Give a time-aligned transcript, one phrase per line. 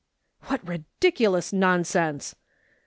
[0.47, 2.33] "What ridiculous nonsense